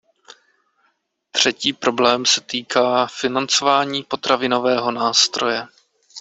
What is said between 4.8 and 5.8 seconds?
nástroje.